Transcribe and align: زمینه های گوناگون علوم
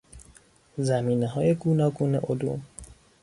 زمینه 0.77 1.27
های 1.27 1.53
گوناگون 1.55 2.15
علوم 2.15 2.61